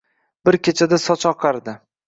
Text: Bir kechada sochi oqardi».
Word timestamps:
Bir 0.47 0.57
kechada 0.69 1.01
sochi 1.05 1.31
oqardi». 1.35 1.79